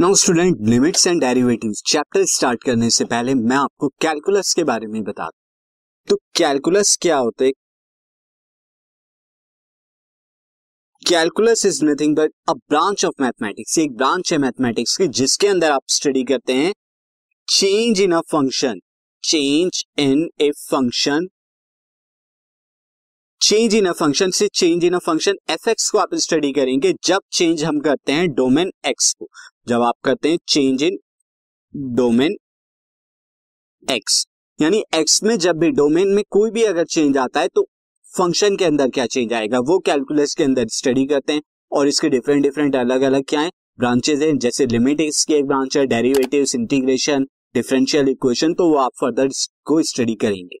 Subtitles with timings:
[0.00, 4.86] Now student, limits and derivatives chapter start करने से पहले मैं आपको कैलकुलस के बारे
[4.86, 5.40] में बता दूँ।
[6.08, 7.50] तो कैलकुलस क्या होता?
[11.08, 13.78] Calculus is nothing but a branch of mathematics.
[13.78, 16.72] एक ब्रांच है मैथमेटिक्स की, जिसके अंदर आप स्टडी करते हैं।
[17.48, 18.80] Change in a function.
[19.24, 21.28] Change in a function.
[23.40, 26.92] Change in a function से change in a function F X को आप स्टडी करेंगे,
[27.04, 29.28] जब चेंज हम करते हैं डोमेन एक्स को।
[29.68, 30.98] जब आप करते हैं चेंज इन
[31.96, 32.36] डोमेन
[33.82, 34.24] एक्स
[34.58, 37.66] यानी एक्स में जब भी डोमेन में कोई भी अगर चेंज आता है तो
[38.12, 39.58] फ़ंक्शन के अंदर क्या चेंज आएगा?
[39.58, 43.50] वो कैलकुलस के अंदर स्टडी करते हैं और इसके डिफरेंट डिफरेंट अलग अलग क्या है?
[43.78, 48.90] ब्रांचेज हैं, जैसे लिमिट इसकी एक ब्रांच है डेरिवेटिव इंटीग्रेशन डिफरेंशियल इक्वेशन तो वो आप
[49.00, 49.28] फर्दर
[49.64, 50.58] को स्टडी करेंगे।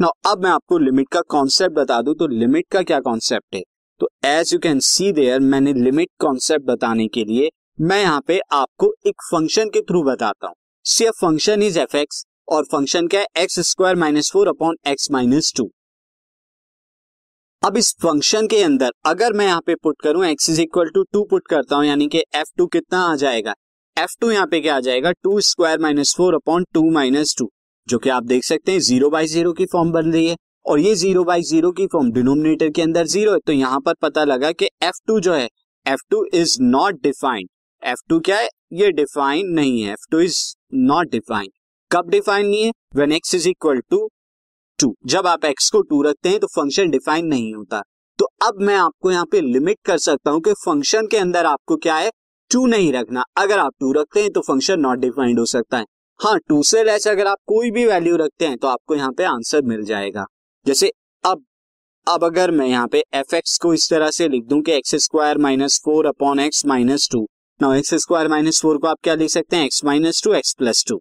[0.00, 3.60] नाउ अब मैं आपको लिमिट का कॉन्सेप्ट बता दूँ तो लिमिट का क्या कॉन्सेप्ट है?
[4.00, 8.38] तो as you can see there मैंने लिमिट कॉन्सेप्ट बताने के लिए, मैं यहाँ पे
[8.52, 13.20] आपको एक फ़ंक्शन के थ्रू बताता हूँ। See function is F X और फ़ंक्शन क्या
[13.20, 13.26] है?
[13.38, 15.70] X square minus four upon X minus two
[17.62, 21.04] अब इस फ़ंक्शन के अंदर, अगर मैं यहाँ पे पुट करूँ X is equal to
[21.12, 23.54] two put करता हूँ, यानी कि एफ़ टू कितना आ जाएगा?
[23.96, 25.12] एफ़ टू यहाँ पे क्या आ जाएगा?
[25.12, 27.50] Two square minus four upon two minus two
[27.90, 30.80] जो कि आप देख सकते हैं ज़ीरो बाई ज़ीरो की फॉर्म बन रही है। और
[30.80, 34.24] ये ज़ीरो बाई ज़ीरो की फॉर्म डिनोमिनेटर के अंदर ज़ीरो है। तो यहाँ पर पता
[34.24, 35.48] लगा कि एफ़ टू जो है
[35.86, 37.48] F two is not defined
[37.82, 38.48] F two क्या है?
[38.72, 40.38] ये डिफाइन नहीं है। F two is
[40.74, 41.50] not defined
[41.90, 42.72] कब डिफाइन नहीं है?
[42.96, 44.08] When X is equal to
[44.78, 47.82] two जब आप एक्स को टू रखते हैं तो फ़ंक्शन डिफाइन नहीं होता।
[48.18, 51.76] तो अब मैं आपको यहाँ पे लिमिट कर सकता हूँ कि फ़ंक्शन के अंदर आपको
[51.78, 52.10] क्या है?
[52.50, 55.84] टू नहीं रखना। अगर आप टू रखते हैं तो फ़ंक्शन नॉट डिफाइंड हो सकता है।
[56.20, 59.24] हाँ टू से लेस अगर आप कोई भी वैल्यू रखते हैं तो आपको यहाँ पे
[59.24, 60.24] आंसर मिल जाएगा।
[60.66, 60.90] जैसे
[61.24, 61.44] अब
[62.06, 64.94] अब अगर मैं यहाँ पे एफ़ एक्स को इस तरह से लिख दूँ कि X
[65.04, 67.26] square minus four upon X minus two
[67.60, 69.64] now X square minus four को आप क्या लिख सकते हैं?
[69.64, 71.00] X minus two X plus two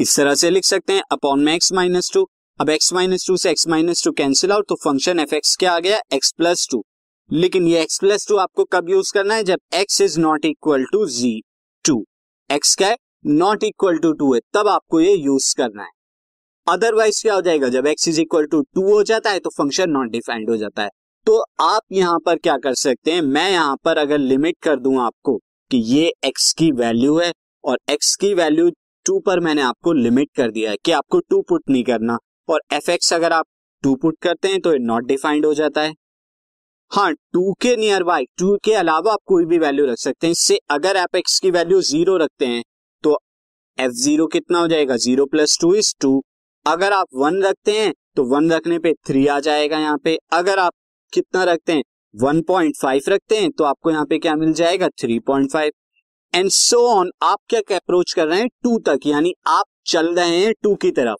[0.00, 2.26] इस तरह से लिख सकते हैं अपॉन में एक्स माइनस टू
[2.60, 5.72] अब एक्स माइनस टू से X minus two cancel out तो फ़ंक्शन एफ़ एक्स क्या
[5.72, 5.98] आ गया?
[6.12, 6.82] एक्स प्लस टू
[7.30, 9.44] लेकिन ये एक्स प्लस टू आपको कब यूज़ करना है?
[9.44, 11.40] जब X is not equal to G
[11.84, 12.04] two
[12.50, 12.96] X क्या है?
[13.26, 15.90] नॉट इक्वल टू टू है, तब आपको ये यूज़ करना है।
[16.66, 19.90] अदरवाइज़ क्या हो जाएगा, जब X is equal to two two जाता है तो फ़ंक्शन
[19.90, 20.90] नॉट डिफाइंड हो जाता है।
[21.26, 25.00] तो आप यहाँ पर क्या कर सकते हैं, मैं यहाँ पर अगर लिमिट कर दूँ
[25.02, 25.36] आपको
[25.70, 27.32] कि ये एक्स की वैल्यू है,
[27.64, 28.70] और एक्स की वैल्यू
[29.06, 32.60] टू पर मैंने आपको लिमिट कर दिया है कि आपको टू पुट नहीं करना, और
[32.72, 33.46] एफ़ एक्स अगर आप
[33.84, 35.94] टू पुट करते हैं तो नॉट डिफाइंड हो जाता है।
[36.92, 40.32] हाँ टू के नियर बाय टू के अलावा आप कोई भी वैल्यू रख सकते हैं,
[40.32, 42.62] इससे अगर आप एक्स की वैल्यू ज़ीरो रखते हैं
[43.78, 44.96] एफ़ ज़ीरो कितना हो जाएगा?
[44.96, 46.22] Zero plus two is two
[46.66, 50.58] अगर आप वन रखते हैं तो वन रखने पे थ्री आ जाएगा यहाँ पे। अगर
[50.58, 50.72] आप
[51.12, 51.82] कितना रखते हैं?
[52.14, 54.88] वन पॉइंट फाइव रखते हैं तो आपको यहाँ पे क्या मिल जाएगा?
[55.00, 55.72] Three point five
[56.32, 58.48] and so on आप क्या अप्रोच कर रहे हैं?
[58.62, 61.16] टू तक, यानी आप चल रहे हैं टू की तरफ़।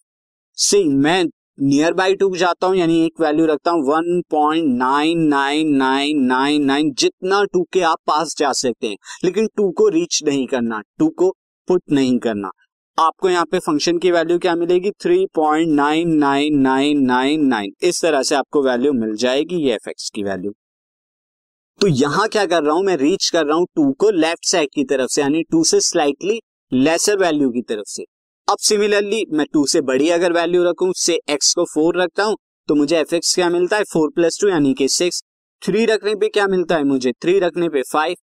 [0.59, 1.25] सी मैं
[1.61, 6.23] नियर बाई टू जाता हूँ, यानी एक वैल्यू रखता हूँ one point nine nine nine
[6.25, 10.47] nine nine जितना टू के आप पास जा सकते हैं। लेकिन टू को रीच नहीं
[10.47, 11.35] करना। टू को
[11.69, 12.51] पुट नहीं करना।
[12.99, 14.91] आपको यहाँ पे फ़ंक्शन की वैल्यू क्या मिलेगी?
[14.93, 19.75] Three point nine nine nine nine nine इस तरह से आपको वैल्यू मिल जाएगी ये
[19.75, 20.53] एफएक्स की वैल्यू
[21.81, 22.85] तो यहाँ क्या कर रहा हूँ?
[22.85, 25.81] मैं रीच कर रहा हूँ टू को लेफ़्ट साइड की तरफ़ से, यानी टू से
[25.83, 26.41] स्लाइटली
[26.73, 28.05] लेसर वैल्यू की तरफ़ से।
[28.49, 32.37] अब सिमिलरली मैं टू से बड़ी अगर वैल्यू रखूँ, से एक्स को फोर रखता हूँ
[32.69, 33.85] तो मुझे एफ़ एक्स क्या मिलता है?
[33.85, 35.23] फोर प्लस टू यानी कि सिक्स
[35.63, 37.13] थ्री रखने पे क्या मिलता है मुझे?
[37.13, 38.17] थ्री रखने पे फाइव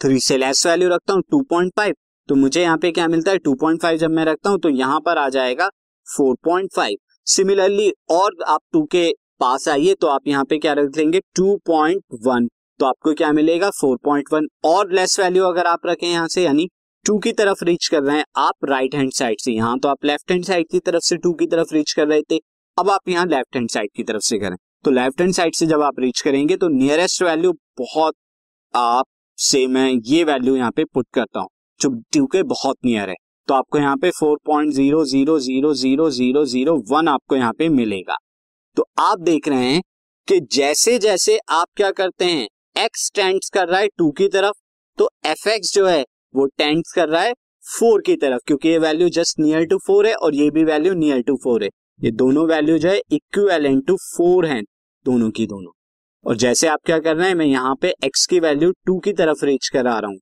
[0.00, 1.94] थ्री से लेस वैल्यू रखता हूँ टू पॉइंट फाइव
[2.28, 3.38] तो मुझे यहाँ पे क्या मिलता है?
[3.38, 5.68] टू पॉइंट फाइव जब मैं रखता हूँ तो यहाँ पर आ जाएगा
[6.06, 6.96] फोर पॉइंट फाइव
[7.26, 10.90] सिमिलरली और आप टू के पास आइए तो आप यहाँ पे क्या रख
[11.66, 12.48] पॉइंट वन
[12.80, 13.70] तो आपको क्या मिलेगा?
[13.70, 16.68] फोर पॉइंट वन और लेस वैल्यू अगर आप रखें यहाँ से, यानी
[17.04, 20.04] टू की तरफ़ रीच कर रहे हैं, आप राइट हैंड साइड से। यहाँ तो आप
[20.04, 22.38] लेफ़्ट हैंड साइड की तरफ़ से टू की तरफ़ रीच कर रहे थे,
[22.76, 25.66] अब आप यहाँ लेफ़्ट हैंड साइड की तरफ़ से करें। तो लेफ़्ट हैंड साइड से
[25.66, 28.14] जब आप रीच करेंगे तो नियरेस्ट वैल्यू बहुत
[28.74, 29.06] आप
[29.38, 31.48] से मैं ये वैल्यू यहाँ पे पुट करता हूँ।
[31.80, 33.14] जो टू के बहुत नियर है
[33.48, 37.52] तो आपको यहाँ पे four point zero zero zero zero zero zero one आपको यहाँ
[37.52, 38.16] पे मिलेगा।
[38.76, 39.80] तो आप देख रहे हैं
[40.28, 44.56] कि जैसे जैसे आप क्या करते हैं एक्स टेंड्स कर रहा है टू की तरफ़
[44.98, 46.02] तो एफ़ एक्स जो है,
[46.34, 47.32] वो टेंड्स कर रहा है
[47.64, 50.94] फोर की तरफ़, क्योंकि ये value just near to four है और ये भी वैल्यू
[50.94, 51.68] नियर टू फोर है।
[52.00, 54.60] ये दोनों वैल्यू जो है इक्वल टू फोर है,
[55.06, 55.72] दोनों की दोनों।
[56.24, 59.12] और जैसे आप क्या कर रहे हैं, मैं यहाँ पे एक्स की वैल्यू टू की
[59.12, 60.18] तरफ़ रीच करा रहा हूँ।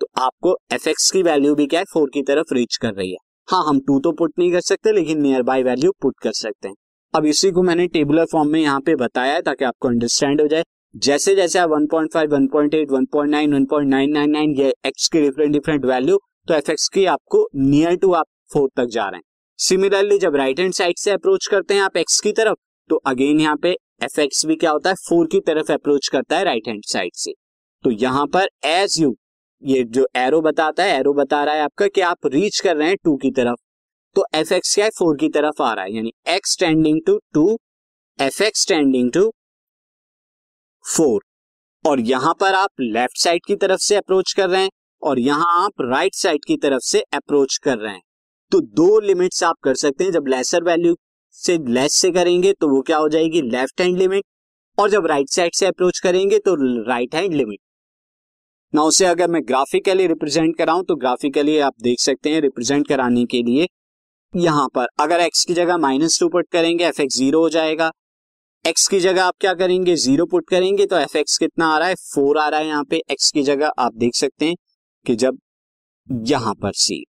[0.00, 1.84] तो आपको एफ़ एक्स की वैल्यू भी क्या है?
[1.84, 3.16] फोर की तरफ़ रीच कर रही है।
[3.48, 6.68] हाँ हम टू तो पुट नहीं कर सकते लेकिन नियर बाय वैल्यू पुट कर सकते
[6.68, 6.74] हैं।
[7.14, 10.46] अब इसी को मैंने टेबुलर फॉर्म में यहाँ पे बताया है ताकि आपको अंडरस्टैंड हो
[10.48, 10.64] जाए।
[10.94, 16.18] जैसे जैसे आप 1.5, 1.8, 1.9, 1.999 ये एक्स की डिफरेंट डिफरेंट वैल्यू
[16.48, 19.22] तो एफ़ एक्स की आपको नियर टू आप फोर तक जा रहे हैं।
[19.58, 22.56] सिमिलरली जब राइट हैंड साइड से अप्रोच करते हैं आप एक्स की तरफ़
[22.90, 24.96] तो अगेन यहाँ पे एफ़ एक्स भी क्या होता है?
[25.08, 27.32] फोर की तरफ़ अप्रोच करता है राइट हैंड साइड से।
[27.84, 29.16] तो यहाँ पर एज यू
[29.62, 32.88] ये जो एरो बताता है एरो बता रहा है आपका कि आप रीच कर रहे
[32.88, 33.56] हैं टू की तरफ़।
[34.16, 34.90] तो एफ़ एक्स क्या है?
[34.90, 37.58] फोर की तरफ़ आ रहा है, यानी X tending to two
[38.18, 39.30] F X tending to
[40.84, 41.20] four
[41.84, 44.70] और यहाँ पर आप लेफ़्ट साइड की तरफ़ से अप्रोच कर रहे हैं
[45.02, 48.02] और यहाँ आप राइट right साइड की तरफ़ से अप्रोच कर रहे हैं।
[48.52, 50.96] तो दो लिमिट्स आप कर सकते हैं, जब लेसर वैल्यू
[51.36, 53.42] से लेस से करेंगे तो वो क्या हो जाएगी?
[53.42, 54.24] लेफ़्ट हैंड लिमिट
[54.78, 56.54] और जब राइट right साइड से अप्रोच करेंगे तो
[56.88, 57.58] राइट हैंड लिमिट
[58.74, 63.24] ना उसे अगर मैं ग्राफिकली रिप्रेजेंट कराऊं तो ग्राफिकली आप देख सकते हैं रिप्रेजेंट कराने
[63.26, 63.66] के लिए
[64.34, 67.90] यहाँ पर। अगर एक्स की जगह माइनस टू पुट करेंगे एफ़ एक्स ज़ीरो हो जाएगा।
[68.64, 69.94] एक्स की जगह आप क्या करेंगे?
[69.96, 71.94] ज़ीरो पुट करेंगे तो एफ़ एक्स कितना आ रहा है?
[71.94, 74.54] फोर आ रहा है यहाँ पे। एक्स की जगह आप देख सकते हैं
[75.06, 75.38] कि जब
[76.08, 77.04] यहाँ पर सी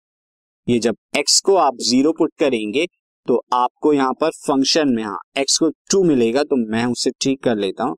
[0.68, 2.86] ये जब एक्स को आप ज़ीरो पुट करेंगे
[3.28, 7.44] तो आपको यहाँ पर फ़ंक्शन में हाँ एक्स को टू मिलेगा तो मैं उसे ठीक
[7.44, 7.96] कर लेता हूँ।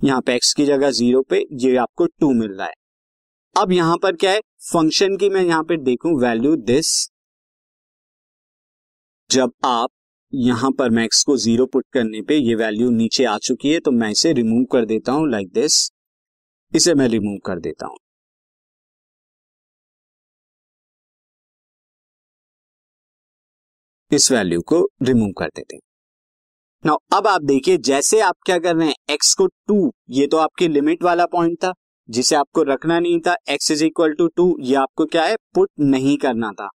[0.00, 2.72] यहाँ पे एक्स की जगह ज़ीरो पे, ये आपको टू मिल रहा है।
[3.54, 4.40] अब यहाँ पर क्या है?
[4.72, 6.88] फ़ंक्शन की मैं यहाँ पर देखूँ वैल्यू दिस
[9.30, 9.88] जब आप
[10.32, 13.80] यहाँ पर मैं एक्स को ज़ीरो पुट करने पे ये वैल्यू नीचे आ चुकी है
[13.80, 15.76] तो मैं इसे रिमूव कर देता हूँ लाइक दिस
[16.72, 17.96] इसे मैं रिमूव कर देता हूँ।
[24.10, 25.80] इस वैल्यू को रिमूव कर देते हैं।
[26.84, 30.36] नाउ अब आप देखिए, जैसे आप क्या कर रहे हैं एक्स को टू ये तो
[30.38, 31.72] आपके लिमिट वाला पॉइंट था।
[32.08, 35.36] जिसे आपको रखना नहीं था X is equal to two two आपको क्या है?
[35.54, 36.68] पुट नहीं करना था।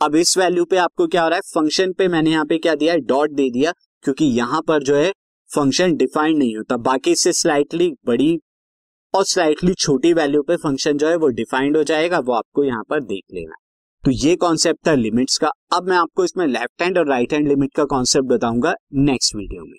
[0.00, 1.42] अब इस वैल्यू पे आपको क्या हो रहा है?
[1.54, 3.00] फ़ंक्शन पे मैंने यहाँ पे क्या दिया है?
[3.00, 3.72] डॉट दे दिया,
[4.04, 5.12] क्योंकि यहाँ पर जो है
[5.50, 8.38] फ़ंक्शन डिफाइंड नहीं होता। बाकी इससे स्लाइटली बड़ी
[9.14, 12.82] और स्लाइटली छोटी वैल्यू पे फ़ंक्शन जो है, वो डिफाइंड हो जाएगा, वो आपको यहाँ
[12.90, 13.54] पर देख लेना
[14.04, 17.48] तो ये कॉन्सेप्ट था लिमिट्स का। अब मैं आपको इसमें लेफ़्ट हैंड और राइट हैंड
[17.48, 19.78] लिमिट का कॉन्सेप्ट बताऊँगा नेक्स्ट वीडियो में।